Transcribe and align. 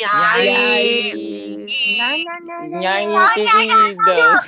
E 0.00 0.04
aí? 0.04 1.66
E 1.68 2.86
aí, 2.86 3.06
queridas? 3.34 4.44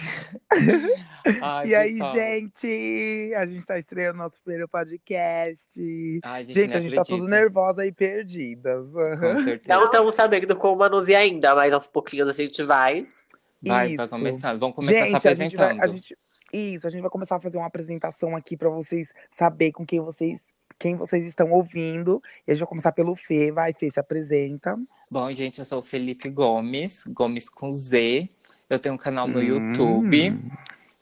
Ai, 1.40 1.68
E 1.68 1.74
aí, 1.74 1.92
pessoal. 1.92 2.12
gente? 2.14 3.32
A 3.36 3.46
gente 3.46 3.64
tá 3.66 3.78
estreando 3.78 4.18
nosso 4.18 4.40
primeiro 4.42 4.66
podcast. 4.68 5.80
Ai, 6.24 6.42
gente, 6.44 6.54
Gente, 6.54 6.70
não 6.70 6.76
a 6.78 6.80
gente 6.80 6.94
tá 6.94 7.04
tudo 7.04 7.26
nervosa 7.26 7.86
e 7.86 7.92
perdidas. 7.92 8.86
Com 8.90 9.36
certeza. 9.44 9.78
Não 9.78 9.84
estamos 9.84 10.14
sabendo 10.14 10.56
como 10.56 10.78
manusear 10.78 11.20
ainda, 11.22 11.54
mas 11.54 11.72
aos 11.72 11.86
pouquinhos 11.86 12.28
a 12.28 12.32
gente 12.32 12.62
vai. 12.62 13.06
Vai, 13.64 13.94
vai 13.96 14.06
Isso. 14.06 14.16
começar. 14.16 14.56
Vamos 14.58 14.74
começar 14.74 15.06
gente, 15.06 15.20
se 15.20 15.28
a 15.28 15.34
gente 15.34 15.56
vai- 15.56 15.66
apresentando. 15.66 15.90
a 15.90 15.94
gente- 15.94 16.16
isso, 16.52 16.86
a 16.86 16.90
gente 16.90 17.00
vai 17.02 17.10
começar 17.10 17.36
a 17.36 17.40
fazer 17.40 17.56
uma 17.58 17.66
apresentação 17.66 18.34
aqui 18.36 18.56
pra 18.56 18.68
vocês 18.68 19.08
saberem 19.30 19.72
com 19.72 19.86
quem 19.86 20.00
vocês, 20.00 20.40
quem 20.82 20.96
vocês 20.96 21.24
estão 21.24 21.48
ouvindo. 21.52 22.20
E 22.46 22.50
a 22.50 22.54
gente 22.54 22.60
vai 22.62 22.68
começar 22.68 22.90
pelo 22.90 23.14
Fê. 23.14 23.52
Vai, 23.52 23.72
Fê, 23.72 23.88
se 23.88 24.00
apresenta. 24.00 24.76
Bom, 25.08 25.32
gente, 25.32 25.60
eu 25.60 25.64
sou 25.64 25.78
o 25.78 25.82
Felipe 25.82 26.28
Gomes, 26.28 27.04
Gomes 27.06 27.48
com 27.48 27.70
Z. 27.70 28.28
Eu 28.68 28.80
tenho 28.80 28.96
um 28.96 28.98
canal 28.98 29.28
no 29.28 29.38
Hum. 29.38 29.42
YouTube 29.42 30.40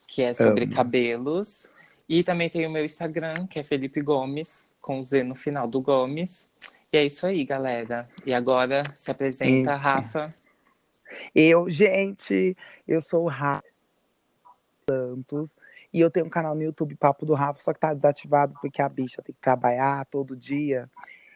que 0.07 0.21
é 0.21 0.33
sobre 0.35 0.65
Amo. 0.65 0.75
cabelos. 0.75 1.71
E 2.07 2.21
também 2.21 2.47
tenho 2.49 2.69
o 2.69 2.71
meu 2.71 2.85
Instagram, 2.85 3.47
que 3.47 3.57
é 3.57 3.63
Felipe 3.63 4.01
Gomes, 4.01 4.67
com 4.79 5.01
Z 5.01 5.23
no 5.23 5.33
final 5.33 5.67
do 5.67 5.81
Gomes. 5.81 6.47
E 6.91 6.97
é 6.97 7.05
isso 7.05 7.25
aí, 7.25 7.43
galera. 7.43 8.07
E 8.25 8.33
agora 8.33 8.83
se 8.95 9.09
apresenta, 9.09 9.71
Isso. 9.71 9.81
Rafa. 9.81 10.35
Eu, 11.33 11.69
gente, 11.69 12.55
eu 12.87 13.01
sou 13.01 13.23
o 13.23 13.29
Rafa 13.29 13.63
Santos. 14.87 15.55
E 15.93 15.99
eu 15.99 16.09
tenho 16.09 16.25
um 16.25 16.29
canal 16.29 16.55
no 16.55 16.61
YouTube, 16.63 16.95
Papo 16.95 17.25
do 17.25 17.33
Rafa, 17.33 17.59
só 17.61 17.73
que 17.73 17.79
tá 17.79 17.93
desativado 17.93 18.53
porque 18.61 18.81
a 18.81 18.87
bicha 18.89 19.21
tem 19.21 19.35
que 19.35 19.41
trabalhar 19.41 20.05
todo 20.05 20.35
dia. 20.35 20.89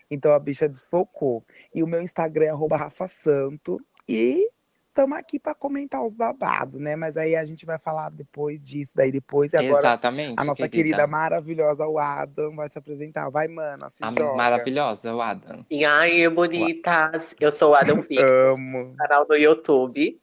Então 0.09 0.31
a 0.33 0.39
bicha 0.39 0.67
desfocou. 0.69 1.43
E 1.73 1.83
o 1.83 1.87
meu 1.87 2.01
Instagram 2.01 2.45
é 2.45 2.49
arroba 2.49 2.77
Rafa 2.77 3.07
Santo. 3.07 3.79
E 4.07 4.49
estamos 4.87 5.17
aqui 5.17 5.37
para 5.37 5.53
comentar 5.53 6.01
os 6.05 6.13
babados, 6.13 6.79
né? 6.79 6.95
Mas 6.95 7.17
aí 7.17 7.35
a 7.35 7.43
gente 7.43 7.65
vai 7.65 7.77
falar 7.77 8.09
depois 8.11 8.63
disso, 8.63 8.93
daí 8.95 9.11
depois. 9.11 9.51
E 9.51 9.57
agora 9.57 9.79
Exatamente. 9.79 10.35
a 10.39 10.45
nossa 10.45 10.69
querida 10.69 11.05
maravilhosa, 11.05 11.85
o 11.85 11.99
Adam, 11.99 12.55
vai 12.55 12.69
se 12.69 12.77
apresentar. 12.77 13.29
Vai, 13.29 13.49
mana, 13.49 13.89
se 13.89 13.97
A 14.01 14.09
joga. 14.09 14.35
maravilhosa, 14.35 15.13
o 15.13 15.21
Adam. 15.21 15.65
E 15.69 15.83
aí, 15.83 16.29
bonitas? 16.29 17.35
Eu 17.41 17.51
sou 17.51 17.71
o 17.71 17.75
Adam 17.75 17.99
Victor, 18.07 18.53
Amo. 18.53 18.95
canal 18.95 19.25
no 19.27 19.35
YouTube, 19.35 20.17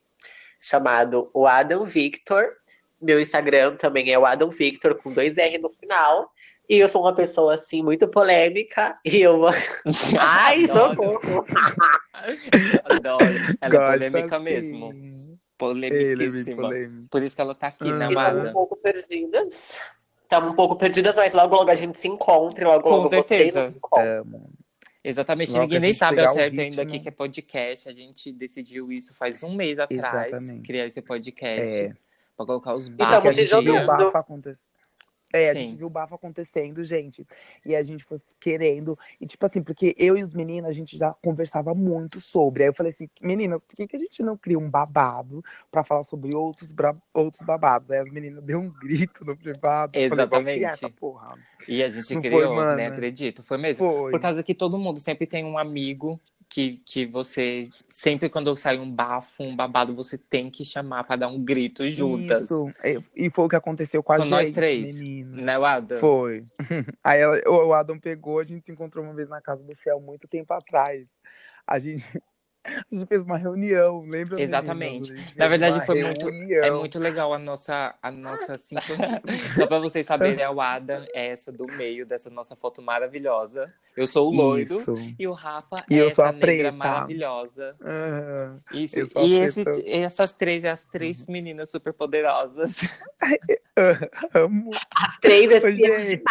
chamado 0.59 1.29
o 1.35 1.47
Adam 1.47 1.85
Victor. 1.85 2.62
Meu 3.03 3.21
Instagram 3.21 3.77
também 3.77 4.11
é 4.13 4.19
o 4.19 4.25
Adam 4.25 4.49
Victor, 4.49 4.95
com 4.95 5.13
dois 5.13 5.37
R 5.37 5.59
no 5.59 5.69
final. 5.69 6.31
E 6.69 6.79
eu 6.79 6.89
sou 6.89 7.03
uma 7.03 7.15
pessoa, 7.15 7.55
assim, 7.55 7.83
muito 7.83 8.09
polêmica. 8.09 8.97
E 9.05 9.21
eu. 9.21 9.43
Ai, 10.19 10.65
Adoro. 10.65 10.95
socorro! 10.95 11.45
Adoro. 12.85 13.25
Ela 13.25 13.57
é 13.61 13.69
Gosto 13.69 13.93
polêmica 13.93 14.37
assim. 14.37 14.45
mesmo. 14.45 14.93
É 14.93 15.33
Polemiquíssima. 15.59 16.71
Por 17.11 17.23
isso 17.23 17.37
que 17.37 17.43
ela 17.43 17.55
tá 17.55 17.69
aqui, 17.69 17.89
Ah. 17.91 17.95
né, 17.97 18.09
Estamos 18.09 18.49
um 18.49 18.53
pouco 18.53 18.77
perdidas. 18.77 19.79
Estamos 20.23 20.53
um 20.53 20.57
pouco 20.57 20.77
perdidas, 20.77 21.17
mas 21.17 21.35
logo 21.35 21.55
logo 21.57 21.71
a 21.71 21.75
gente 21.75 21.99
se 21.99 22.09
encontra. 22.09 22.67
Logo 22.69 22.83
Com 22.83 22.91
logo 22.91 23.09
vocês 23.09 23.27
certeza. 23.27 23.73
Amo. 23.95 24.51
Exatamente. 25.05 25.51
Logo 25.53 25.63
Ninguém 25.65 25.81
nem 25.81 25.93
sabe 25.93 26.21
ao 26.21 26.27
o 26.33 26.35
certo 26.35 26.61
ainda 26.61 26.83
aqui 26.83 26.93
ritmo. 26.93 27.03
que 27.03 27.09
é 27.09 27.13
podcast. 27.13 27.89
A 27.89 27.93
gente 27.93 28.33
decidiu 28.33 28.91
isso 28.91 29.13
faz 29.15 29.43
um 29.43 29.55
mês 29.55 29.79
atrás. 29.79 30.33
Exatamente. 30.33 30.67
Criar 30.67 30.87
esse 30.87 31.03
podcast. 31.03 31.75
É. 31.81 31.93
Pra 32.37 32.47
colocar 32.47 32.75
os 32.75 32.89
Então, 32.89 33.07
a 33.07 33.11
bafos 33.11 33.35
você 33.35 33.47
gente 33.47 33.55
em 33.55 33.63
viu 33.65 33.77
o 33.77 33.87
bafo 33.87 34.17
acontecer. 34.19 34.63
É, 35.35 35.49
a 35.49 35.55
Sim. 35.55 35.61
gente 35.61 35.77
viu 35.79 35.87
o 35.87 35.91
bafo 35.91 36.15
acontecendo, 36.15 36.85
gente. 36.85 37.27
E 37.65 37.75
a 37.75 37.83
gente 37.83 38.05
foi 38.05 38.21
querendo. 38.39 38.99
E, 39.19 39.27
tipo 39.27 39.47
assim, 39.47 39.63
porque 39.63 39.95
eu 39.97 40.15
e 40.15 40.23
os 40.23 40.35
meninos, 40.35 40.69
a 40.69 40.73
gente 40.75 40.99
já 40.99 41.15
conversava 41.25 41.75
muito 41.75 42.21
sobre. 42.21 42.65
Aí 42.65 42.69
eu 42.69 42.75
falei 42.75 42.93
assim, 42.93 43.09
meninas, 43.19 43.65
por 43.65 43.75
que, 43.75 43.87
que 43.87 43.97
a 43.97 43.99
gente 43.99 44.23
não 44.23 44.37
cria 44.37 44.59
um 44.59 44.69
babado 44.69 45.43
pra 45.71 45.83
falar 45.83 46.05
sobre 46.05 46.35
outros, 46.35 46.71
bra- 46.71 46.95
outros 47.15 47.43
babados? 47.47 47.91
Aí 47.91 48.01
as 48.01 48.11
meninas 48.13 48.45
deu 48.45 48.59
um 48.59 48.69
grito 48.71 49.25
no 49.25 49.35
privado. 49.35 49.93
falei, 49.93 50.07
criar 50.07 50.15
Exatamente. 50.15 50.65
essa 50.67 50.91
porra. 50.91 51.39
E 51.67 51.83
a 51.83 51.89
gente 51.89 52.15
Não 52.15 52.21
foi, 52.21 52.31
criou, 52.31 52.55
mana? 52.55 52.77
né? 52.77 52.87
Acredito. 52.89 53.43
Foi 53.43 53.57
mesmo. 53.57 53.91
Foi. 53.91 54.11
Por 54.11 54.21
causa 54.21 54.43
que 54.43 54.55
todo 54.55 54.79
mundo 54.79 55.01
sempre 55.01 55.27
tem 55.27 55.47
um 55.47 55.57
amigo 55.57 56.21
que, 56.53 56.83
que 56.85 57.07
você. 57.07 57.71
Sempre 57.89 58.29
quando 58.29 58.55
sai 58.57 58.79
um 58.79 58.91
bafo, 58.91 59.43
um 59.43 59.57
babado, 59.57 59.95
você 59.95 60.19
tem 60.19 60.51
que 60.51 60.65
chamar 60.65 61.03
pra 61.05 61.17
dar 61.17 61.29
um 61.29 61.43
grito 61.43 61.89
juntas. 61.89 62.43
Isso. 62.45 62.71
E- 63.17 63.31
foi 63.31 63.47
o 63.47 63.49
que 63.49 63.57
aconteceu 63.57 64.03
com 64.03 64.13
a 64.13 64.17
Com 64.19 64.23
gente, 64.25 64.31
nós 64.31 64.53
três. 64.53 65.01
menina. 65.01 65.43
Né, 65.43 65.57
Adam? 65.67 65.99
Foi. 65.99 66.45
Aí 67.03 67.21
ela- 67.21 67.41
o 67.47 67.69
o 67.69 67.73
Adam 67.73 67.99
pegou, 67.99 68.39
a 68.39 68.45
gente 68.45 68.67
se 68.67 68.73
encontrou 68.73 69.03
uma 69.05 69.15
vez 69.15 69.29
na 69.31 69.41
casa 69.41 69.63
do 69.65 69.75
Fel 69.77 69.99
muito 70.01 70.29
tempo 70.29 70.53
atrás. 70.53 71.07
A 71.67 71.79
gente, 71.79 72.05
a 72.65 72.85
gente 72.95 73.07
fez 73.07 73.23
uma 73.23 73.37
reunião, 73.37 74.03
lembra? 74.07 74.41
Exatamente. 74.41 75.13
Na 75.37 75.49
verdade, 75.49 75.85
foi 75.85 76.03
muito- 76.03 76.27
reunião. 76.27 76.65
É 76.65 76.71
muito 76.71 76.99
legal 76.99 77.33
a 77.35 77.39
nossa, 77.39 77.95
a 78.03 78.11
nossa 78.11 78.57
sintonia. 78.59 79.21
Só 79.57 79.67
pra 79.67 79.79
vocês 79.79 80.07
saberem, 80.07 80.47
o 80.47 80.61
Adam 80.61 81.05
é 81.15 81.27
essa 81.29 81.51
do 81.51 81.67
meio 81.67 82.07
dessa 82.07 82.31
nossa 82.31 82.55
foto 82.55 82.81
maravilhosa. 82.81 83.73
Eu 83.97 84.07
sou 84.07 84.29
o 84.33 84.35
loiro. 84.35 84.81
Isso. 84.81 84.95
E 85.19 85.27
o 85.27 85.33
Rafa 85.33 85.85
E 85.91 85.95
é 85.99 86.03
eu 86.03 86.11
sou 86.11 86.25
essa 86.25 86.29
a 86.29 86.33
negra 86.33 86.49
preta. 86.49 86.73
maravilhosa. 86.73 87.77
Aham. 87.83 88.61
Isso. 88.73 88.99
E 89.19 89.35
esse- 89.39 89.65
essas 89.91 90.33
três, 90.33 90.65
as 90.65 90.85
três 90.85 91.27
meninas 91.27 91.71
super 91.71 91.93
poderosas. 91.93 92.77
Amo. 94.35 94.71
As 94.97 95.19
três 95.19 95.51
espiãs 95.51 96.09
gente. 96.11 96.23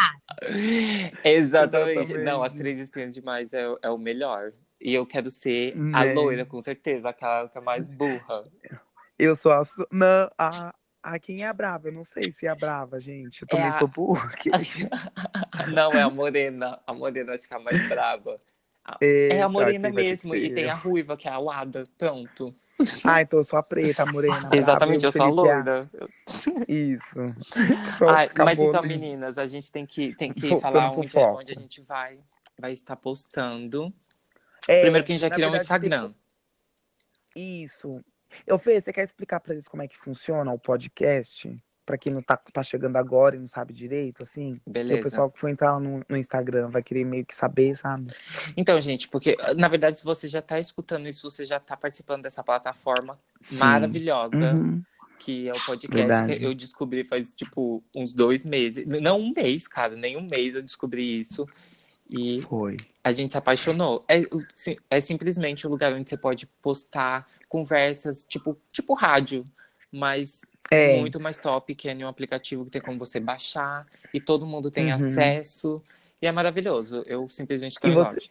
Exatamente. 1.24 2.00
Exatamente. 2.00 2.18
Não, 2.20 2.44
as 2.44 2.54
três 2.54 2.80
espinhas 2.80 3.14
demais 3.14 3.54
é, 3.54 3.66
é 3.82 3.90
o 3.90 3.98
melhor. 3.98 4.52
E 4.82 4.94
eu 4.94 5.06
quero 5.06 5.30
ser 5.30 5.74
a 5.94 6.04
Né. 6.04 6.14
loira, 6.14 6.46
com 6.46 6.62
certeza, 6.62 7.10
aquela 7.10 7.48
que 7.48 7.58
é 7.58 7.62
mais 7.62 7.88
burra. 7.88 8.44
Eu 9.18 9.36
sou 9.36 9.52
a. 9.52 9.64
Não, 9.92 10.30
a. 10.38 10.74
A 11.04 11.18
quem 11.18 11.42
é 11.42 11.48
a 11.48 11.54
brava? 11.54 11.88
Eu 11.88 11.94
não 11.94 12.04
sei 12.04 12.32
se 12.32 12.46
é 12.46 12.50
a 12.50 12.54
brava, 12.56 13.00
gente. 13.00 13.42
Eu 13.42 13.48
também 13.48 13.66
a- 13.68 13.72
sou 13.74 13.88
burra. 13.88 14.30
Não, 15.68 15.98
é 15.98 16.02
a 16.04 16.10
morena. 16.12 16.80
A 16.86 16.94
morena 16.94 17.34
acho 17.34 17.48
que 17.48 17.54
é 17.56 17.58
a 17.58 17.60
mais 17.60 17.82
brava. 17.88 18.40
É 19.02 19.34
Eita, 19.34 19.46
a 19.46 19.50
morena 19.50 19.90
mesmo. 19.90 20.36
E 20.36 20.52
tem 20.54 20.70
a 20.70 20.76
ruiva, 20.76 21.18
que 21.18 21.28
é 21.28 21.32
a 21.32 21.40
Wada. 21.40 21.88
Pronto. 21.98 22.54
Ah, 23.04 23.20
então 23.22 23.40
eu 23.40 23.44
sou 23.44 23.58
a 23.58 23.64
preta, 23.64 24.04
a 24.04 24.06
morena. 24.06 24.36
a 24.38 24.40
brava, 24.42 24.56
Exatamente, 24.56 25.06
o 25.06 25.08
eu 25.08 25.12
sou 25.12 25.26
a 25.26 25.28
é 25.28 25.32
loira. 25.32 25.90
Isso. 26.68 27.16
Ai, 28.08 28.30
mas 28.38 28.60
então, 28.60 28.82
né? 28.84 28.88
meninas, 28.88 29.38
a 29.40 29.48
gente 29.48 29.72
tem 29.72 29.86
que, 29.88 30.14
tem 30.14 30.32
que 30.32 30.50
Voltando 30.50 30.62
falar 30.62 30.92
onde, 30.92 31.18
onde 31.18 31.52
a 31.52 31.56
gente 31.56 31.82
vai, 31.82 32.20
vai 32.60 32.72
estar 32.74 32.96
postando. 32.96 33.92
É, 34.68 34.82
Primeiro 34.82 35.06
que 35.06 35.12
a 35.12 35.16
gente 35.16 35.22
já 35.22 35.30
criou 35.30 35.50
um 35.50 35.52
verdade, 35.52 35.64
Instagram. 35.88 36.14
Isso. 37.36 38.02
Eu 38.46 38.58
Fê, 38.60 38.80
você 38.80 38.94
quer 38.94 39.04
explicar 39.04 39.40
pra 39.40 39.54
eles 39.54 39.68
como 39.68 39.84
é 39.84 39.88
que 39.88 39.98
funciona 39.98 40.52
o 40.52 40.60
podcast? 40.60 41.54
Pra 41.86 41.98
quem 41.98 42.14
não 42.14 42.22
tá, 42.22 42.38
tá 42.38 42.62
chegando 42.64 42.96
agora 42.96 43.36
e 43.36 43.40
não 43.40 43.48
sabe 43.48 43.74
direito, 43.74 44.22
assim? 44.24 44.62
E 44.66 44.70
o 44.70 44.72
Beleza. 44.72 45.02
pessoal 45.02 45.32
que 45.32 45.40
for 45.40 45.50
entrar 45.50 45.80
no, 45.80 46.06
no 46.08 46.16
Instagram 46.16 46.70
vai 46.70 46.82
querer 46.84 47.04
meio 47.04 47.26
que 47.26 47.36
saber, 47.36 47.76
sabe? 47.76 48.08
Então, 48.56 48.80
gente, 48.80 49.10
porque, 49.10 49.36
na 49.58 49.68
verdade, 49.68 49.98
se 49.98 50.04
você 50.06 50.28
já 50.28 50.40
está 50.40 50.60
escutando 50.60 51.08
isso, 51.08 51.30
você 51.30 51.44
já 51.44 51.58
está 51.58 51.76
participando 51.76 52.22
dessa 52.24 52.44
plataforma 52.44 53.18
Sim. 53.42 53.58
maravilhosa, 53.58 54.54
Uhum. 54.54 54.82
que 55.20 55.50
é 55.50 55.52
o 55.52 55.60
podcast 55.66 56.08
Verdade. 56.08 56.36
que 56.38 56.46
eu 56.46 56.54
descobri 56.54 57.04
faz, 57.04 57.36
tipo, 57.36 57.84
uns 57.96 58.14
dois 58.14 58.46
meses. 58.46 58.86
Não 58.86 59.20
um 59.20 59.34
mês, 59.36 59.68
cara, 59.68 59.96
nem 59.96 60.16
um 60.16 60.26
mês 60.30 60.56
eu 60.56 60.62
descobri 60.62 61.20
isso. 61.20 61.46
E 62.12 62.42
Foi. 62.42 62.76
a 63.04 63.14
gente 63.14 63.32
se 63.32 63.38
apaixonou. 63.38 64.04
É, 64.08 64.22
é 64.90 65.00
simplesmente 65.00 65.66
um 65.66 65.70
lugar 65.70 65.94
onde 65.94 66.10
você 66.10 66.18
pode 66.18 66.46
postar 66.62 67.26
conversas, 67.48 68.26
tipo, 68.26 68.58
tipo 68.72 68.94
rádio, 68.94 69.48
mas 69.92 70.42
É. 70.70 70.98
muito 71.00 71.20
mais 71.20 71.38
top, 71.40 71.74
que 71.74 71.88
é 71.88 71.94
em 71.94 72.04
um 72.04 72.08
aplicativo 72.10 72.66
que 72.66 72.72
tem 72.72 72.82
como 72.82 73.00
você 73.00 73.20
baixar 73.20 73.88
e 74.14 74.20
todo 74.20 74.46
mundo 74.46 74.70
tem 74.70 74.86
Uhum. 74.88 74.92
acesso. 74.96 75.82
E 76.22 76.28
é 76.28 76.32
maravilhoso. 76.32 77.04
Eu 77.08 77.30
simplesmente 77.30 77.80
tô 77.80 77.88
E 77.88 77.92
em 77.92 77.96
você-. 77.96 78.30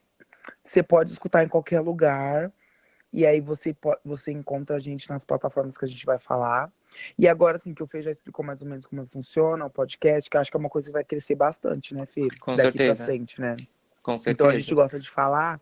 Você 0.64 0.82
pode 0.82 1.10
escutar 1.12 1.42
em 1.44 1.48
qualquer 1.48 1.80
lugar. 1.80 2.52
E 3.12 3.26
aí 3.26 3.40
você, 3.40 3.74
você 4.04 4.30
encontra 4.30 4.76
a 4.76 4.80
gente 4.80 5.08
nas 5.08 5.24
plataformas 5.24 5.76
que 5.76 5.84
a 5.84 5.88
gente 5.88 6.04
vai 6.06 6.18
falar. 6.18 6.70
E 7.18 7.26
agora, 7.28 7.56
assim, 7.56 7.72
que 7.74 7.82
o 7.82 7.86
Fê 7.86 8.02
já 8.02 8.10
explicou 8.10 8.44
mais 8.44 8.60
ou 8.62 8.68
menos 8.68 8.86
como 8.86 9.06
funciona 9.06 9.64
o 9.66 9.70
podcast, 9.70 10.28
que 10.28 10.36
eu 10.36 10.40
acho 10.40 10.50
que 10.50 10.56
é 10.56 10.60
uma 10.60 10.68
coisa 10.70 10.88
que 10.88 10.92
vai 10.92 11.04
crescer 11.04 11.34
bastante, 11.34 11.94
né, 11.94 12.06
Fê? 12.06 12.22
Com 12.40 12.52
Daqui 12.56 12.62
certeza. 12.62 12.96
pra 12.96 13.06
frente, 13.06 13.40
né? 13.40 13.56
Com 14.02 14.16
certeza. 14.16 14.30
Então 14.32 14.48
a 14.48 14.58
gente 14.58 14.74
gosta 14.74 14.98
de 14.98 15.10
falar. 15.10 15.60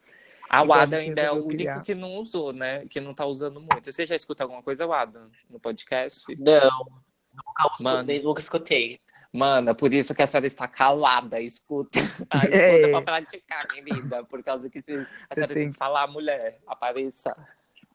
A 0.51 0.63
Então, 0.63 0.73
a 0.75 0.79
Wada 0.79 0.97
ainda 0.97 1.21
é 1.21 1.31
o 1.31 1.35
resolveu 1.35 1.55
único 1.57 1.71
criar. 1.71 1.83
que 1.83 1.95
não 1.95 2.15
usou, 2.17 2.53
né? 2.55 2.87
Que 2.87 3.01
não 3.01 3.13
tá 3.13 3.27
usando 3.27 3.61
muito. 3.61 3.93
Você 3.93 4.07
já 4.07 4.17
escuta 4.17 4.45
alguma 4.45 4.63
coisa, 4.63 4.87
Wada, 4.87 5.29
no 5.51 5.61
podcast? 5.61 6.25
Não, 6.39 6.71
nunca, 7.35 7.75
Mano. 7.83 7.99
escutei, 8.01 8.23
nunca 8.23 8.41
escutei. 8.41 9.01
Mana, 9.31 9.75
por 9.75 9.93
isso 9.93 10.15
que 10.15 10.23
a 10.23 10.27
senhora 10.27 10.47
está 10.47 10.67
calada. 10.67 11.39
Escuta. 11.39 11.99
Ah, 12.31 12.39
escuta 12.45 12.57
É. 12.57 12.91
pra 12.91 13.03
praticar, 13.03 13.67
querida. 13.69 14.25
Por 14.25 14.43
causa 14.43 14.71
que 14.71 14.79
a 14.79 14.83
senhora 14.83 15.07
tem 15.35 15.65
tem- 15.65 15.71
que 15.73 15.77
falar, 15.77 16.07
mulher, 16.07 16.59
apareça. 16.67 17.37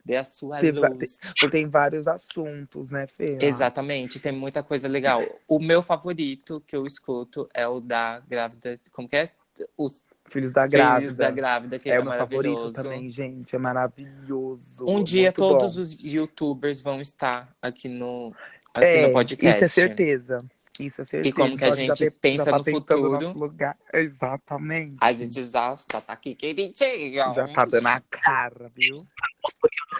Dê 0.05 0.17
a 0.17 0.23
sua 0.23 0.59
Tem 0.59 0.71
luz. 0.71 1.17
Tem 1.49 1.67
vários 1.67 2.07
assuntos, 2.07 2.89
né, 2.89 3.07
Fê? 3.07 3.37
Exatamente, 3.39 4.19
tem 4.19 4.33
muita 4.33 4.61
coisa 4.61 4.87
legal. 4.87 5.23
O 5.47 5.59
meu 5.59 5.81
favorito 5.81 6.61
que 6.67 6.75
eu 6.75 6.85
escuto 6.85 7.49
é 7.53 7.65
o 7.67 7.79
da 7.79 8.19
grávida. 8.27 8.79
Como 8.91 9.07
que 9.07 9.15
é? 9.15 9.31
Os 9.77 10.03
Filhos 10.25 10.51
da 10.51 10.65
Grávida. 10.65 11.01
Filhos 11.01 11.17
da 11.17 11.29
Grávida, 11.31 11.79
que 11.79 11.89
é 11.89 11.95
é, 11.95 11.99
o 11.99 12.03
meu 12.03 12.13
favorito 12.13 12.71
também, 12.71 13.09
gente. 13.09 13.55
É 13.55 13.59
maravilhoso. 13.59 14.85
Um 14.87 15.03
dia 15.03 15.31
todos 15.31 15.75
bom. 15.75 15.83
os 15.83 15.93
youtubers 16.01 16.81
vão 16.81 17.01
estar 17.01 17.53
aqui 17.61 17.87
no, 17.87 18.33
aqui 18.73 18.85
é, 18.85 19.07
no 19.07 19.13
podcast. 19.13 19.63
Isso 19.63 19.65
é 19.65 19.67
certeza. 19.67 20.45
Isso 20.79 21.01
é 21.01 21.05
certeza. 21.05 21.35
como 21.35 21.55
que 21.55 21.63
a 21.63 21.69
já 21.69 21.75
gente 21.75 21.93
te- 21.93 22.09
pensa 22.09 22.45
já 22.45 22.51
tá 22.51 22.57
no 22.57 22.65
futuro. 22.65 23.37
lugar. 23.37 23.77
Exatamente. 23.93 24.95
A 24.99 25.13
gente 25.13 25.43
já, 25.43 25.77
já 25.91 26.01
tá 26.01 26.13
aqui, 26.13 26.33
queridinho. 26.33 26.73
Já 27.13 27.47
tá 27.49 27.65
dando 27.65 27.87
a 27.87 28.01
cara, 28.09 28.71
viu? 28.75 29.05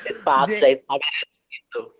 Espaço, 0.10 0.52
Gente. 0.52 0.60
já 0.62 0.70
está 0.70 0.98
garantido. 0.98 1.94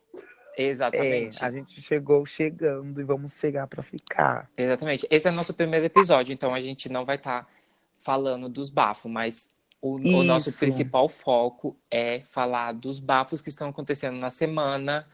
Exatamente. 0.58 1.42
É, 1.44 1.46
a 1.48 1.52
gente 1.52 1.82
chegou 1.82 2.26
chegando 2.26 3.02
e 3.02 3.04
vamos 3.04 3.34
chegar 3.34 3.68
pra 3.68 3.82
ficar. 3.82 4.50
Exatamente. 4.56 5.08
Esse 5.10 5.28
é 5.28 5.32
o 5.32 5.34
nosso 5.34 5.54
primeiro 5.54 5.86
episódio, 5.86 6.32
então 6.34 6.54
a 6.54 6.62
gente 6.62 6.90
não 6.90 7.06
vai 7.06 7.16
estar 7.16 7.48
falando 8.02 8.48
dos 8.48 8.70
bafos, 8.70 9.12
mas 9.12 9.52
o, 9.82 9.96
o 9.96 10.24
nosso 10.24 10.54
principal 10.54 11.10
foco 11.10 11.76
é 11.90 12.22
falar 12.30 12.74
dos 12.74 13.00
bafos 13.00 13.42
que 13.42 13.50
estão 13.50 13.70
acontecendo 13.70 14.20
na 14.20 14.30
semana 14.30 15.08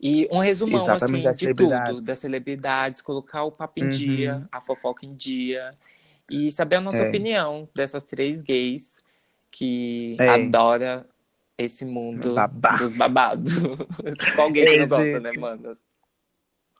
e 0.00 0.28
um 0.30 0.38
resumão 0.38 0.82
Exatamente, 0.84 1.28
assim 1.28 1.46
de 1.46 1.54
tudo, 1.54 2.00
das 2.02 2.18
celebridades, 2.18 3.00
colocar 3.00 3.44
o 3.44 3.52
papo 3.52 3.80
em 3.80 3.84
Uhum. 3.84 3.90
dia, 3.90 4.48
a 4.52 4.60
fofoca 4.60 5.06
em 5.06 5.14
dia 5.14 5.74
e 6.28 6.50
saber 6.52 6.76
a 6.76 6.80
nossa 6.80 7.02
É. 7.04 7.08
opinião 7.08 7.68
dessas 7.74 8.04
três 8.04 8.42
gays 8.42 9.02
que 9.50 10.16
É. 10.18 10.28
adora 10.28 11.06
esse 11.56 11.84
mundo 11.84 12.34
Babado. 12.34 12.78
dos 12.78 12.92
babados. 12.96 13.52
Qual 14.36 14.50
gay 14.50 14.64
que 14.64 14.70
É, 14.74 14.78
não 14.80 14.88
gosta, 14.88 15.20
né, 15.20 15.28
gente. 15.30 15.38
mano? 15.40 15.72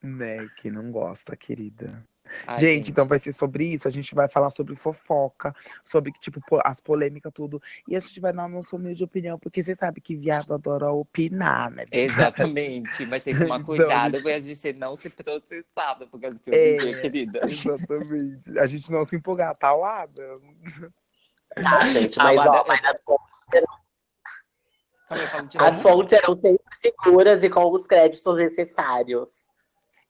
Né, 0.03 0.49
que 0.59 0.71
não 0.71 0.91
gosta, 0.91 1.35
querida. 1.35 2.05
Ai, 2.47 2.59
gente, 2.59 2.91
então 2.91 3.06
vai 3.06 3.19
ser 3.19 3.32
sobre 3.32 3.65
isso. 3.73 3.87
A 3.87 3.91
gente 3.91 4.15
vai 4.15 4.29
falar 4.29 4.50
sobre 4.50 4.75
fofoca, 4.76 5.55
sobre 5.85 6.11
tipo 6.12 6.41
po- 6.47 6.61
as 6.65 6.81
polêmicas, 6.81 7.32
tudo. 7.32 7.61
E 7.88 7.94
a 7.97 8.00
gente 8.00 8.19
vai 8.21 8.32
dar 8.32 8.44
a 8.44 8.49
nossa 8.49 8.75
humilde 8.76 9.05
opinião, 9.05 9.38
porque 9.38 9.62
você 9.62 9.75
sabe 9.75 10.00
que 10.00 10.17
viado 10.17 10.53
adora 10.53 10.91
opinar, 10.91 11.70
né? 11.70 11.85
Exatamente, 11.93 13.06
mas 13.06 13.23
tem 13.25 13.35
que 13.35 13.41
tomar 13.41 13.56
Então, 13.56 13.67
cuidado 13.67 14.15
gente- 14.17 14.23
pra 14.25 14.41
gente 14.41 14.73
não 14.75 14.97
ser 14.97 15.11
processado, 15.11 16.06
porque 16.09 16.27
as 16.27 16.37
É. 16.49 16.75
hoje 16.75 16.75
em 16.75 16.77
dia, 16.91 17.00
querida. 17.00 17.41
Exatamente. 17.44 18.59
A 18.59 18.67
gente 18.67 18.91
não 18.91 19.05
se 19.05 19.17
empolgar, 19.17 19.55
tá 19.56 19.73
lá? 19.75 20.06
Tá, 21.55 21.87
gente, 21.88 22.19
mas 22.19 22.41
ó, 22.47 22.65
mas 22.67 22.82
as 22.85 23.00
fontes, 23.03 23.38
Calma 25.09 25.25
aí, 25.25 25.29
fala 25.31 25.43
de 25.47 25.59
as 25.59 25.83
fontes 25.83 26.12
eram 26.12 26.37
sempre 26.37 26.65
seguras 26.73 27.43
e 27.43 27.51
com 27.51 27.71
os 27.71 27.87
créditos 27.87 28.37
necessários. 28.37 29.49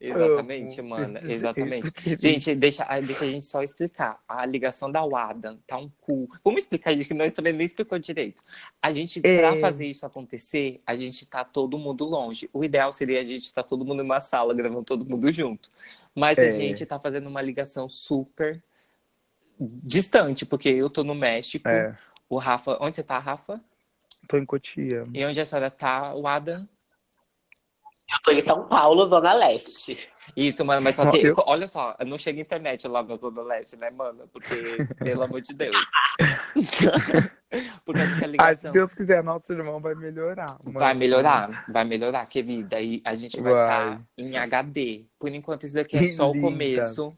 Exatamente, 0.00 0.82
mano, 0.82 1.14
desse 1.14 1.32
exatamente. 1.32 1.90
Gente, 2.18 2.54
deixa, 2.54 2.84
deixa 3.00 3.24
a 3.24 3.28
gente 3.28 3.44
só 3.44 3.62
explicar. 3.62 4.20
A 4.28 4.44
ligação 4.44 4.90
da 4.90 5.02
Wada 5.02 5.58
tá 5.66 5.78
um 5.78 5.90
cu. 6.00 6.28
Vamos 6.44 6.62
explicar 6.62 6.92
isso, 6.92 7.08
que 7.08 7.14
nós 7.14 7.32
também 7.32 7.52
nem 7.54 7.64
explicou 7.66 7.98
direito. 7.98 8.42
A 8.82 8.92
gente, 8.92 9.20
É. 9.24 9.38
pra 9.38 9.56
fazer 9.56 9.86
isso 9.86 10.04
acontecer, 10.04 10.82
a 10.86 10.94
gente 10.94 11.24
tá 11.24 11.42
todo 11.44 11.78
mundo 11.78 12.04
longe. 12.04 12.50
O 12.52 12.62
ideal 12.62 12.92
seria 12.92 13.20
a 13.20 13.24
gente 13.24 13.44
estar 13.44 13.62
tá 13.62 13.68
todo 13.68 13.84
mundo 13.84 14.02
em 14.02 14.04
uma 14.04 14.20
sala, 14.20 14.52
gravando 14.52 14.84
todo 14.84 15.06
mundo 15.06 15.32
junto. 15.32 15.70
Mas 16.14 16.38
a 16.38 16.44
É. 16.46 16.52
gente 16.52 16.84
tá 16.84 16.98
fazendo 16.98 17.28
uma 17.28 17.40
ligação 17.40 17.88
super 17.88 18.62
distante, 19.58 20.44
porque 20.44 20.68
eu 20.68 20.90
tô 20.90 21.02
no 21.02 21.14
México, 21.14 21.66
É, 21.68 21.96
o 22.28 22.36
Rafa. 22.36 22.76
Onde 22.80 22.96
você 22.96 23.02
tá, 23.02 23.18
Rafa? 23.18 23.60
Tô 24.28 24.36
em 24.36 24.44
Cotia. 24.46 25.06
E 25.12 25.24
onde 25.24 25.40
a 25.40 25.44
senhora 25.46 25.70
tá, 25.70 26.14
o 26.14 26.26
Adam? 26.26 26.68
Eu 28.12 28.18
tô 28.22 28.30
em 28.32 28.40
São 28.40 28.66
Paulo, 28.68 29.04
Zona 29.06 29.32
Leste. 29.32 30.08
Isso, 30.36 30.64
mano, 30.64 30.82
mas 30.82 30.94
só 30.94 31.04
Não, 31.04 31.12
que, 31.12 31.18
eu- 31.26 31.34
olha 31.46 31.66
só, 31.66 31.96
não 32.06 32.18
chega 32.18 32.40
internet 32.40 32.86
lá 32.86 33.02
na 33.02 33.14
Zona 33.16 33.42
Leste, 33.42 33.76
né, 33.76 33.90
mano? 33.90 34.28
Porque, 34.32 34.54
pelo 34.98 35.22
amor 35.22 35.40
de 35.40 35.54
Deus. 35.54 35.76
Porque 37.84 38.00
a 38.00 38.04
Ai, 38.04 38.18
se 38.20 38.26
ligação 38.26 38.72
Deus 38.72 38.92
quiser, 38.94 39.22
nosso 39.22 39.52
irmão 39.52 39.80
vai 39.80 39.94
melhorar. 39.94 40.58
vai 40.64 40.88
mano. 40.88 40.98
melhorar, 41.00 41.64
vai 41.68 41.84
melhorar, 41.84 42.26
querida. 42.26 42.80
E 42.80 43.00
a 43.04 43.14
gente 43.14 43.40
vai 43.40 43.52
Vai. 43.52 43.62
estar 43.92 44.02
em 44.18 44.36
HD. 44.36 45.04
Por 45.18 45.30
enquanto, 45.30 45.64
isso 45.64 45.74
daqui 45.76 45.96
é 45.96 46.04
só 46.10 46.30
o 46.30 46.38
começo. 46.40 47.16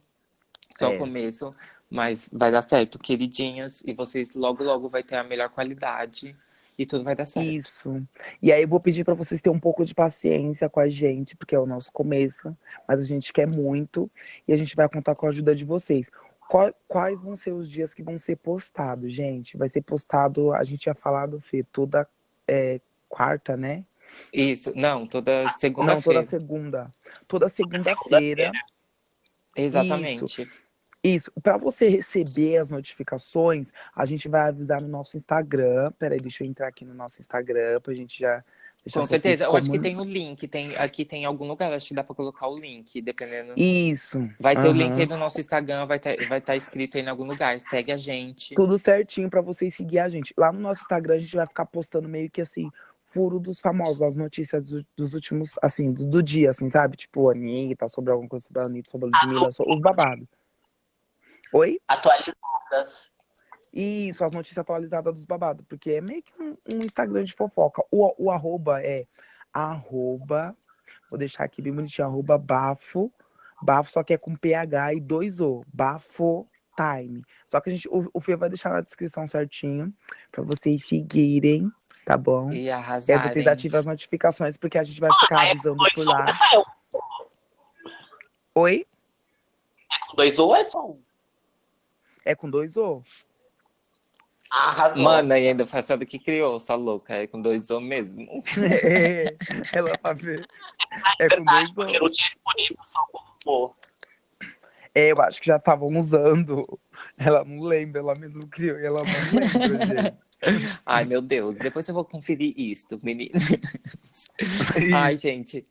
Só 0.79 0.93
É. 0.93 0.95
o 0.95 0.99
começo. 0.99 1.55
Mas 1.91 2.29
vai 2.33 2.51
dar 2.51 2.63
certo, 2.63 2.99
queridinhas. 2.99 3.83
E 3.87 3.93
vocês 3.95 4.35
logo, 4.35 4.63
logo 4.63 4.89
vai 4.89 5.03
ter 5.03 5.17
a 5.17 5.25
melhor 5.25 5.49
qualidade. 5.49 6.37
E 6.79 6.85
tudo 6.85 7.05
vai 7.05 7.15
dar 7.15 7.25
certo. 7.25 7.49
Isso. 7.49 8.07
E 8.43 8.53
aí 8.53 8.63
eu 8.63 8.69
vou 8.69 8.79
pedir 8.79 9.05
pra 9.05 9.15
vocês 9.15 9.41
terem 9.41 9.57
um 9.57 9.61
pouco 9.61 9.85
de 9.85 9.95
paciência 9.95 10.69
com 10.69 10.81
a 10.81 10.89
gente, 10.89 11.35
porque 11.35 11.55
é 11.55 11.59
o 11.59 11.67
nosso 11.67 11.91
começo, 11.91 12.57
mas 12.87 13.01
a 13.01 13.05
gente 13.05 13.33
quer 13.33 13.51
muito 13.51 14.11
e 14.47 14.53
a 14.53 14.57
gente 14.57 14.77
vai 14.77 14.89
contar 14.89 15.15
com 15.15 15.27
a 15.27 15.31
ajuda 15.31 15.55
de 15.55 15.65
vocês. 15.65 16.11
Quais 16.87 17.23
vão 17.23 17.35
ser 17.35 17.53
os 17.53 17.69
dias 17.69 17.93
que 17.93 18.03
vão 18.03 18.19
ser 18.19 18.37
postados, 18.37 19.13
gente? 19.13 19.57
Vai 19.57 19.69
ser 19.69 19.81
postado, 19.81 20.53
a 20.53 20.63
gente 20.63 20.81
tinha 20.81 20.95
falado, 20.95 21.41
Fê, 21.41 21.65
toda 21.65 22.07
é, 22.47 22.81
quarta, 23.09 23.57
né? 23.57 23.85
Isso, 24.33 24.73
não, 24.77 25.07
toda 25.07 25.43
Não, 25.43 25.49
toda 25.49 25.59
segunda-feira. 25.59 26.23
segunda. 26.23 26.95
Toda 27.27 27.49
segunda-feira. 27.49 28.53
Exatamente. 29.57 30.25
Isso. 30.25 30.66
Para 31.43 31.57
você 31.57 31.89
receber 31.89 32.57
as 32.59 32.71
notificações, 32.71 33.69
a 33.95 34.05
gente 34.05 34.29
vai 34.29 34.43
avisar 34.49 34.81
no 34.81 34.89
nosso 34.89 35.17
Instagram. 35.17 35.93
Peraí, 35.99 36.21
deixa 36.21 36.45
eu 36.45 36.49
entrar 36.49 36.69
aqui 36.69 36.85
no 36.85 36.95
nosso 36.95 37.21
Instagram 37.21 37.81
pra 37.81 37.95
gente 37.95 38.19
já. 38.21 38.43
deixar 38.85 39.01
Com 39.01 39.07
vocês 39.07 39.23
certeza. 39.23 39.45
Eu 39.45 39.57
acho 39.57 39.71
que 39.71 39.79
tem 39.79 39.99
o 39.99 40.05
link. 40.05 40.47
Tem, 40.49 40.77
aqui 40.77 41.05
tem 41.05 41.25
algum 41.25 41.47
lugar, 41.47 41.73
acho 41.73 41.89
que 41.89 41.95
dá 41.95 42.03
pra 42.05 42.15
colocar 42.15 42.49
o 42.49 42.59
link, 42.59 43.01
dependendo. 43.03 43.53
Isso. 43.57 44.19
Vai 44.41 44.55
ter 44.55 44.67
o 44.69 44.71
aham. 44.71 44.79
link 44.79 44.93
aí 45.01 45.07
do 45.07 45.17
nosso 45.17 45.41
Instagram, 45.41 45.87
vai 45.87 45.97
estar 45.99 46.17
vai 46.29 46.41
tá 46.41 46.55
escrito 46.57 46.97
aí 46.97 47.03
em 47.05 47.09
algum 47.09 47.25
lugar. 47.25 47.59
Segue 47.61 47.93
a 47.93 47.97
gente. 47.97 48.55
Tudo 48.55 48.79
certinho 48.79 49.29
pra 49.29 49.41
vocês 49.41 49.75
seguir 49.75 49.99
a 49.99 50.09
gente. 50.09 50.33
Lá 50.37 50.53
no 50.53 50.61
nosso 50.61 50.81
Instagram 50.83 51.15
a 51.15 51.19
gente 51.19 51.37
vai 51.37 51.47
ficar 51.47 51.67
postando 51.67 52.09
meio 52.09 52.31
que 52.31 52.41
assim, 52.41 52.71
furo 53.05 53.39
dos 53.41 53.61
famosos, 53.61 54.03
as 54.03 54.15
notícias 54.17 54.69
do- 54.69 54.87
dos 54.97 55.15
últimos, 55.15 55.53
assim, 55.63 55.93
do, 55.93 56.05
do 56.05 56.23
dia, 56.23 56.51
assim, 56.51 56.69
sabe? 56.69 56.97
Tipo, 56.97 57.31
Anitta, 57.31 57.89
sobre 57.89 58.13
alguma 58.13 58.29
coisa 58.29 58.47
sobre 58.47 58.63
a 58.63 58.67
Anitta, 58.67 58.91
sobre 58.91 59.09
a 59.13 59.25
Ludmilla, 59.25 59.49
os 59.49 59.81
babados. 59.81 60.27
Oi? 61.53 61.81
Atualizadas. 61.89 63.13
Isso, 63.73 64.25
as 64.25 64.35
notícias 64.35 64.59
atualizadas 64.59 65.15
dos 65.15 65.25
babados, 65.25 65.65
porque 65.69 65.91
é 65.91 66.01
meio 66.01 66.23
que 66.23 66.43
um, 66.43 66.57
um 66.73 66.79
Instagram 66.79 67.25
de 67.25 67.35
fofoca. 67.35 67.83
O, 67.91 68.13
o 68.27 68.31
arroba 68.31 68.83
é 68.83 69.07
arroba, 69.53 70.57
vou 71.11 71.19
deixar 71.19 71.45
aqui 71.45 71.61
bem 71.61 71.73
bonitinho, 71.75 72.07
arroba 72.09 72.39
bafo, 72.39 73.13
bafo 73.61 73.91
só 73.91 74.03
que 74.03 74.15
é 74.15 74.19
com 74.19 74.35
PH 74.35 74.95
e 74.95 75.01
dois 75.01 75.41
O, 75.41 75.63
bafo 75.73 76.49
time. 76.75 77.23
Só 77.51 77.61
que 77.61 77.69
a 77.71 77.73
gente, 77.73 77.89
o, 77.89 78.09
o 78.15 78.21
Fê 78.21 78.35
vai 78.37 78.49
deixar 78.49 78.71
na 78.71 78.81
descrição 78.81 79.27
certinho 79.27 79.93
pra 80.33 80.43
vocês 80.43 80.87
seguirem, 80.87 81.71
tá 82.07 82.17
bom? 82.17 82.51
E 82.53 82.57
E 82.57 82.61
aí 82.61 82.71
arrasarem. 82.71 83.29
vocês 83.31 83.47
ativam 83.47 83.81
as 83.81 83.87
notificações, 83.87 84.57
porque 84.57 84.79
a 84.79 84.83
gente 84.85 85.01
vai 85.01 85.11
ficar 85.21 85.51
avisando 85.51 85.77
por 85.77 85.91
Dois 85.95 86.07
lá. 86.07 86.21
ou 86.23 86.29
é 86.29 86.33
só 86.35 86.61
um? 86.61 86.65
Oi? 88.55 88.87
Com 90.09 90.17
dois 90.17 90.39
ou 90.39 90.57
é 90.57 90.65
só 90.65 90.87
um? 90.87 91.03
É 92.27 92.35
com 92.35 92.51
dois 92.51 92.77
O? 92.77 93.05
Arrasou. 94.51 95.05
Mano, 95.05 95.33
e 95.37 95.49
ainda 95.49 95.65
foi 95.65 95.79
a 95.79 95.99
que 95.99 96.19
criou, 96.19 96.59
só 96.59 96.75
louca. 96.75 97.15
É 97.15 97.27
com 97.29 97.41
dois 97.41 97.71
O 97.71 97.81
mesmo. 97.81 98.43
É, 98.83 99.37
ela 99.73 99.93
vai 100.03 100.15
ver. 100.15 100.49
É 101.21 101.29
com 101.29 101.45
dois 101.45 101.71
O. 101.71 101.75
Porque 101.75 102.01
não 102.01 102.11
tinha 102.11 102.29
disponível 102.29 102.85
só 102.85 103.07
como 103.13 103.77
É, 104.93 105.13
eu 105.13 105.23
acho 105.23 105.41
que 105.41 105.47
já 105.47 105.57
estavam 105.57 105.89
usando. 105.89 106.67
Ela 107.17 107.45
não 107.45 107.61
lembra, 107.61 108.01
ela 108.01 108.17
mesmo 108.17 108.45
criou 108.49 108.77
e 108.77 108.85
ela 108.85 109.03
não 109.05 109.41
lembra, 109.41 109.87
gente. 109.95 110.81
Ai, 110.85 111.05
meu 111.05 111.23
Deus. 111.23 111.57
Depois 111.59 111.89
eu 111.89 111.95
vou 111.95 112.05
conferir 112.05 112.53
isto, 112.59 112.99
menino. 113.05 113.39
Ai, 114.93 115.17
gente. 115.17 115.65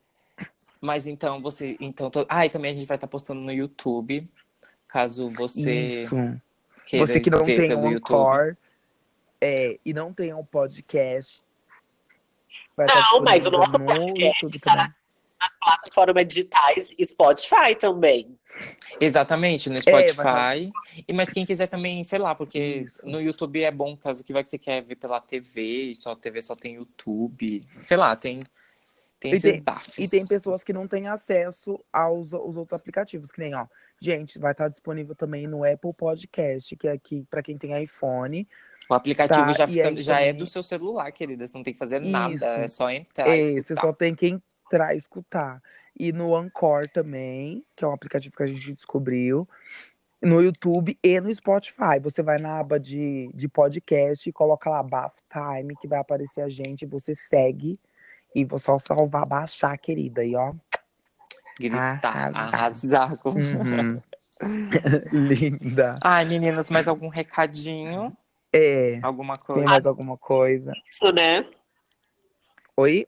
Mas 0.79 1.05
então 1.05 1.41
você. 1.41 1.75
Então, 1.81 2.09
to... 2.09 2.25
Ah, 2.29 2.45
e 2.45 2.49
também 2.49 2.71
a 2.71 2.75
gente 2.75 2.87
vai 2.87 2.95
estar 2.95 3.07
postando 3.07 3.41
no 3.41 3.51
YouTube. 3.51 4.25
Caso 4.87 5.29
você 5.35 6.03
Isso. 6.03 6.15
Queira 6.85 7.05
Você 7.05 7.19
que 7.19 7.29
não 7.29 7.43
tem 7.43 7.75
um 7.75 7.91
YouTube. 7.91 8.57
É, 9.41 9.79
e 9.85 9.93
não 9.93 10.13
tem 10.13 10.33
um 10.33 10.43
podcast. 10.43 11.43
vai 12.75 12.87
Não, 12.87 13.21
mas 13.21 13.45
o 13.45 13.51
nosso 13.51 13.77
no 13.77 13.85
podcast 13.85 14.59
também. 14.59 14.89
nas 15.39 15.57
plataformas 15.59 16.27
digitais 16.27 16.87
e 16.97 17.05
Spotify 17.05 17.75
também. 17.77 18.37
Exatamente, 18.99 19.69
no 19.69 19.75
É, 19.75 19.81
Spotify. 19.81 20.71
E 21.07 21.13
mas 21.13 21.31
quem 21.31 21.45
quiser 21.45 21.67
também, 21.67 22.03
sei 22.03 22.19
lá, 22.19 22.33
porque 22.33 22.57
Isso. 22.59 23.05
no 23.05 23.19
YouTube 23.19 23.61
é 23.61 23.71
bom, 23.71 23.97
caso 23.97 24.23
que 24.23 24.31
vai 24.31 24.43
que 24.43 24.49
você 24.49 24.57
quer 24.57 24.81
ver 24.81 24.95
pela 24.95 25.19
TV, 25.19 25.91
e 25.91 25.95
só 25.95 26.11
a 26.11 26.15
TV 26.15 26.41
só 26.41 26.55
tem 26.55 26.75
YouTube. 26.75 27.63
Sei 27.83 27.97
lá, 27.97 28.15
tem, 28.15 28.39
tem 29.25 29.33
E 29.33 29.35
esses 29.35 29.53
tem- 29.53 29.63
bafos. 29.63 29.97
E 29.97 30.09
tem 30.09 30.25
pessoas 30.27 30.63
que 30.63 30.73
não 30.73 30.87
têm 30.87 31.07
acesso 31.07 31.83
aos, 31.91 32.33
aos 32.33 32.55
outros 32.57 32.73
aplicativos, 32.73 33.31
que 33.31 33.39
nem, 33.39 33.53
ó. 33.55 33.65
Gente, 34.01 34.37
vai 34.39 34.51
estar 34.51 34.67
disponível 34.67 35.15
também 35.15 35.47
no 35.47 35.63
Apple 35.63 35.93
Podcast, 35.93 36.75
que 36.75 36.87
é 36.87 36.91
aqui 36.91 37.25
para 37.29 37.41
quem 37.41 37.57
tem 37.57 37.81
iPhone. 37.81 38.47
O 38.89 38.93
aplicativo 38.93 39.45
Tá, 39.47 39.53
já, 39.53 39.67
fica- 39.67 39.87
aí 39.87 40.01
já 40.01 40.19
é 40.21 40.27
também- 40.27 40.39
do 40.39 40.47
seu 40.47 40.61
celular, 40.61 41.11
querida. 41.11 41.47
Você 41.47 41.57
não 41.57 41.63
tem 41.63 41.73
que 41.73 41.79
fazer 41.79 42.01
Isso. 42.01 42.11
nada, 42.11 42.45
é 42.57 42.67
só 42.67 42.89
entrar 42.91 43.27
É, 43.27 43.61
você 43.61 43.73
só 43.75 43.91
tem 43.93 44.13
que 44.13 44.27
entrar 44.27 44.93
e 44.93 44.97
escutar. 44.97 45.61
E 45.97 46.11
no 46.11 46.35
Anchor 46.35 46.87
também, 46.89 47.63
que 47.75 47.83
é 47.85 47.87
um 47.87 47.93
aplicativo 47.93 48.35
que 48.35 48.43
a 48.43 48.47
gente 48.47 48.73
descobriu. 48.73 49.47
No 50.21 50.41
YouTube 50.41 50.97
e 51.03 51.19
no 51.21 51.33
Spotify. 51.33 51.99
Você 52.01 52.21
vai 52.23 52.37
na 52.39 52.59
aba 52.59 52.79
de, 52.79 53.29
de 53.33 53.47
podcast 53.47 54.27
e 54.27 54.33
coloca 54.33 54.69
lá 54.69 54.81
Bafo 54.83 55.17
Time, 55.31 55.75
que 55.77 55.87
vai 55.87 55.99
aparecer 55.99 56.41
a 56.41 56.49
gente. 56.49 56.85
Você 56.85 57.15
segue 57.15 57.79
e 58.35 58.43
vou 58.43 58.59
só 58.59 58.77
salvar, 58.77 59.25
baixar, 59.25 59.77
querida. 59.77 60.23
E 60.23 60.35
ó. 60.35 60.53
Gritar, 61.57 62.31
Arrasar. 62.35 63.13
Uhum. 63.25 64.01
Linda. 65.13 65.97
Ai, 66.03 66.25
meninas, 66.25 66.69
mais 66.69 66.85
algum 66.85 67.07
recadinho? 67.07 68.15
É. 68.51 68.99
Alguma 69.01 69.37
Tem 69.37 69.45
coisa? 69.45 69.63
mais 69.63 69.85
alguma 69.85 70.17
coisa? 70.17 70.73
Isso, 70.85 71.11
né? 71.13 71.45
Oi? 72.75 73.07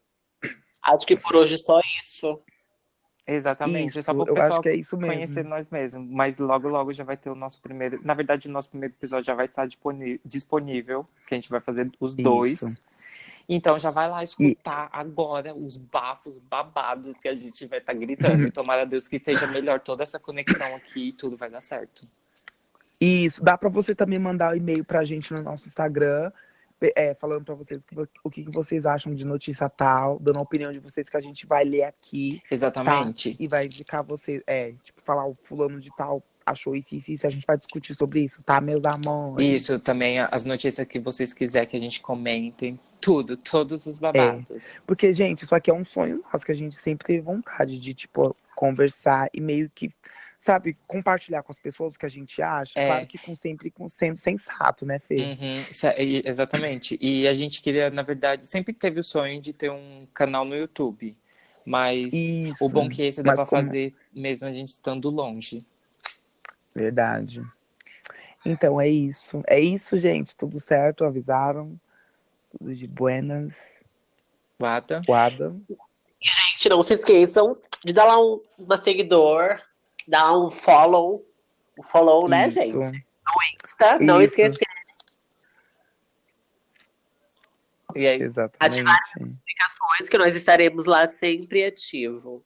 Acho 0.81 1.05
que 1.05 1.17
por 1.17 1.35
hoje 1.35 1.57
só 1.57 1.81
isso. 2.01 2.39
Exatamente. 3.27 3.89
Isso, 3.89 3.99
é 3.99 4.01
só 4.03 4.13
para 4.13 4.23
o 4.23 4.27
eu 4.29 4.33
pessoal 4.33 4.53
acho 4.53 4.61
que 4.61 4.69
é 4.69 4.75
isso 4.75 4.95
mesmo. 4.95 5.13
conhecer 5.13 5.43
nós 5.43 5.69
mesmos. 5.69 6.09
Mas 6.09 6.37
logo, 6.37 6.69
logo 6.69 6.93
já 6.93 7.03
vai 7.03 7.17
ter 7.17 7.29
o 7.29 7.35
nosso 7.35 7.61
primeiro. 7.61 7.99
Na 8.01 8.13
verdade, 8.13 8.47
o 8.47 8.51
nosso 8.51 8.69
primeiro 8.69 8.93
episódio 8.93 9.25
já 9.25 9.35
vai 9.35 9.47
estar 9.47 9.67
disponível, 10.23 11.05
que 11.27 11.33
a 11.33 11.37
gente 11.37 11.49
vai 11.49 11.59
fazer 11.59 11.91
os 11.99 12.15
dois. 12.15 12.61
Então 13.49 13.79
já 13.79 13.89
vai 13.89 14.09
lá 14.09 14.23
escutar 14.23 14.89
agora 14.91 15.55
os 15.55 15.77
bafos 15.77 16.37
babados 16.39 17.17
que 17.17 17.29
a 17.29 17.35
gente 17.35 17.65
vai 17.65 17.79
estar 17.79 17.93
Uhum. 17.93 17.99
gritando. 17.99 18.43
E 18.43 18.51
tomara 18.51 18.81
a 18.81 18.85
Deus 18.85 19.07
que 19.07 19.15
esteja 19.15 19.47
melhor 19.47 19.79
toda 19.79 20.03
essa 20.03 20.19
conexão 20.19 20.75
aqui 20.75 21.09
e 21.09 21.13
tudo 21.13 21.37
vai 21.37 21.49
dar 21.49 21.61
certo. 21.61 22.05
Isso, 22.99 23.43
dá 23.43 23.57
pra 23.57 23.69
você 23.69 23.93
também 23.95 24.19
mandar 24.19 24.53
o 24.53 24.57
e-mail 24.57 24.83
pra 24.83 25.03
gente 25.03 25.31
no 25.33 25.41
nosso 25.43 25.67
Instagram, 25.67 26.31
é, 26.95 27.13
falando 27.13 27.45
pra 27.45 27.55
vocês 27.55 27.83
o 27.83 27.87
que, 27.87 28.09
o 28.23 28.29
que 28.29 28.43
vocês 28.51 28.85
acham 28.85 29.13
de 29.13 29.23
notícia 29.25 29.69
tal, 29.69 30.19
dando 30.19 30.39
a 30.39 30.41
opinião 30.41 30.71
de 30.71 30.79
vocês 30.79 31.07
que 31.07 31.15
a 31.15 31.19
gente 31.21 31.45
vai 31.45 31.63
ler 31.63 31.83
aqui 31.83 32.41
Exatamente. 32.51 33.35
e 33.39 33.47
vai 33.47 33.65
indicar 33.65 34.03
vocês, 34.03 34.41
é, 34.47 34.73
tipo, 34.83 35.01
falar 35.03 35.27
o 35.27 35.37
fulano 35.43 35.79
de 35.79 35.89
tal 35.95 36.21
achou 36.45 36.75
isso, 36.75 36.95
isso, 36.95 37.11
isso, 37.11 37.27
a 37.27 37.29
gente 37.29 37.45
vai 37.45 37.57
discutir 37.57 37.93
sobre 37.93 38.21
isso, 38.21 38.41
tá, 38.41 38.61
meus 38.61 38.83
amores? 38.85 39.63
Isso, 39.63 39.79
também 39.79 40.19
as 40.19 40.45
notícias 40.45 40.87
que 40.87 40.97
vocês 40.97 41.33
quiserem 41.33 41.67
que 41.67 41.75
a 41.75 41.79
gente 41.79 42.01
comentem. 42.01 42.79
Tudo, 42.99 43.37
todos 43.37 43.85
os 43.85 43.99
babados. 43.99 44.79
Porque, 44.85 45.13
gente, 45.13 45.43
isso 45.43 45.53
aqui 45.55 45.69
é 45.69 45.73
um 45.73 45.85
sonho 45.85 46.23
nosso, 46.31 46.45
que 46.45 46.51
a 46.51 46.55
gente 46.55 46.75
sempre 46.75 47.05
teve 47.07 47.21
vontade 47.21 47.79
de, 47.79 47.93
tipo, 47.93 48.35
conversar 48.55 49.29
e 49.33 49.39
meio 49.39 49.69
que, 49.73 49.91
sabe, 50.39 50.75
compartilhar 50.87 51.43
com 51.43 51.51
as 51.51 51.59
pessoas 51.59 51.95
o 51.95 51.99
que 51.99 52.05
a 52.05 52.09
gente 52.09 52.41
acha, 52.41 52.79
É. 52.79 52.87
claro 52.87 53.07
que 53.07 53.17
com, 53.19 53.35
sempre 53.35 53.69
com, 53.69 53.87
sendo 53.87 54.17
sensato, 54.17 54.85
né, 54.85 54.97
Fê? 54.99 55.15
Uhum, 55.15 55.63
e- 55.99 56.23
exatamente. 56.25 56.97
E 56.99 57.27
a 57.27 57.33
gente 57.33 57.61
queria, 57.61 57.89
na 57.89 58.01
verdade, 58.01 58.47
sempre 58.47 58.73
teve 58.73 58.99
o 58.99 59.03
sonho 59.03 59.39
de 59.39 59.53
ter 59.53 59.69
um 59.71 60.07
canal 60.13 60.43
no 60.43 60.55
YouTube. 60.55 61.15
Mas 61.63 62.13
Isso. 62.13 62.63
o 62.65 62.69
bom 62.69 62.85
é 62.85 62.89
que 62.89 63.01
esse 63.03 63.21
dá 63.21 63.33
pra 63.35 63.45
como- 63.45 63.61
fazer 63.61 63.93
mesmo 64.13 64.47
a 64.47 64.51
gente 64.53 64.69
estando 64.69 65.09
longe. 65.09 65.65
Verdade. 66.73 67.41
Então 68.45 68.79
é 68.79 68.87
isso. 68.87 69.43
É 69.45 69.59
isso, 69.59 69.97
gente. 69.99 70.35
Tudo 70.35 70.59
certo? 70.59 71.03
Avisaram? 71.03 71.77
Tudo 72.49 72.75
de 72.75 72.87
buenas. 72.87 73.55
Guarda. 74.59 75.01
Guarda. 75.05 75.55
Gente, 76.21 76.69
não 76.69 76.81
se 76.81 76.95
esqueçam 76.95 77.55
de 77.83 77.93
dar 77.93 78.05
lá 78.05 78.19
um, 78.19 78.41
uma 78.57 78.77
seguidor, 78.77 79.61
dar 80.07 80.37
um 80.37 80.49
follow. 80.49 81.25
Um 81.77 81.83
follow, 81.83 82.27
né, 82.27 82.47
Isso. 82.47 82.59
gente? 82.59 83.05
Insta, 83.63 83.99
não 83.99 84.21
Isso. 84.21 84.31
esquecer 84.31 84.67
E 87.95 88.05
aí, 88.05 88.21
Exatamente. 88.21 88.83
coisas 89.77 90.09
que 90.09 90.17
nós 90.17 90.35
estaremos 90.35 90.85
lá 90.85 91.07
sempre 91.07 91.65
ativo. 91.65 92.43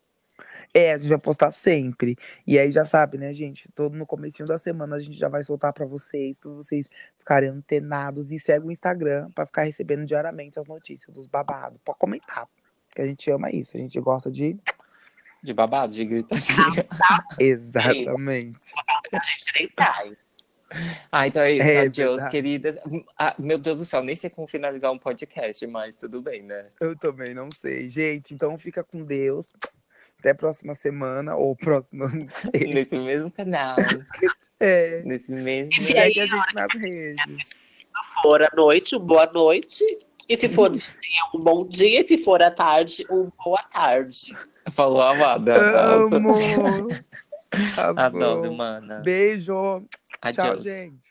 É, 0.74 0.94
a 0.94 0.98
gente 0.98 1.10
vai 1.10 1.18
postar 1.18 1.52
sempre. 1.52 2.18
E 2.48 2.58
aí 2.58 2.72
já 2.72 2.86
sabe, 2.86 3.18
né, 3.18 3.34
gente? 3.34 3.70
Todo 3.74 3.98
no 3.98 4.06
comecinho 4.06 4.48
da 4.48 4.58
semana 4.58 4.96
a 4.96 5.00
gente 5.00 5.18
já 5.18 5.28
vai 5.28 5.44
soltar 5.44 5.74
pra 5.74 5.86
vocês, 5.86 6.38
pra 6.38 6.52
vocês 6.52 6.88
ficarem 7.18 7.50
antenados. 7.50 8.32
E 8.32 8.40
segue 8.40 8.68
o 8.68 8.72
Instagram 8.72 9.30
pra 9.36 9.46
ficar 9.46 9.64
recebendo 9.64 10.06
diariamente 10.06 10.60
as 10.60 10.68
notícias 10.68 11.14
dos 11.14 11.28
babados. 11.28 11.80
Pode 11.84 12.00
comentar. 12.00 12.48
Que 12.96 13.02
a 13.02 13.06
gente 13.06 13.30
ama 13.32 13.52
isso. 13.52 13.76
A 13.76 13.80
gente 13.80 14.00
gosta 14.00 14.32
de. 14.32 14.58
de 15.44 15.54
babado, 15.54 15.94
de 15.94 16.06
gritaria. 16.06 16.88
Exatamente. 17.40 18.72
A 19.12 19.24
gente 19.24 19.54
nem 19.60 19.68
sai. 19.70 20.18
Ah, 21.12 21.28
então 21.28 21.42
é 21.42 21.52
isso. 21.52 21.68
É 21.68 21.80
Adeus, 21.82 22.26
queridas. 22.28 22.78
Ah, 23.18 23.36
meu 23.38 23.58
Deus 23.58 23.80
do 23.80 23.86
céu, 23.86 24.04
nem 24.04 24.16
sei 24.16 24.30
como 24.30 24.48
finalizar 24.48 24.92
um 24.92 24.98
podcast, 24.98 25.66
mas 25.68 25.96
tudo 25.96 26.22
bem, 26.22 26.44
né? 26.44 26.68
Eu 26.80 26.96
também 26.96 27.34
não 27.34 27.50
sei. 27.52 27.90
Gente, 27.90 28.34
então 28.34 28.58
fica 28.58 28.84
com 28.84 29.04
Deus. 29.04 29.48
Até 30.22 30.30
a 30.30 30.36
próxima 30.36 30.76
semana. 30.76 31.36
Ou 31.36 31.58
sei. 32.54 32.74
Nesse 32.74 32.96
mesmo 32.96 33.32
canal, 33.32 33.76
É. 34.60 35.02
nesse 35.04 35.32
mesmo. 35.32 35.72
E 35.74 35.98
aí, 35.98 36.14
Segue 36.14 36.20
a 36.22 36.26
gente 36.28 36.54
nas 36.54 36.72
redes. 36.74 37.50
Se 37.50 38.22
for 38.22 38.44
à 38.44 38.50
noite, 38.56 38.96
um 38.96 39.00
boa 39.00 39.26
noite. 39.34 39.84
E 40.30 40.38
se 40.38 40.48
for 40.48 40.70
dia, 40.78 40.92
um 41.34 41.40
bom 41.40 41.68
dia. 41.68 42.00
E 42.00 42.04
se 42.04 42.20
for 42.20 42.44
à 42.44 42.52
tarde, 42.52 43.04
um 43.10 43.28
boa 43.44 43.64
tarde. 43.64 44.36
Falou 44.70 45.02
Amada. 45.02 45.56
Amo! 45.96 46.30
Adoro, 47.98 48.54
mana. 48.54 49.00
Beijo. 49.00 49.84
Tchau, 50.36 50.62
gente. 50.62 51.11